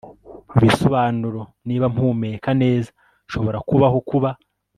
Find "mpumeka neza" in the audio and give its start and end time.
1.93-2.89